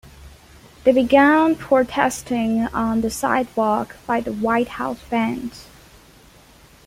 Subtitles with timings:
[0.83, 5.67] They began protesting on the sidewalk by the White House fence.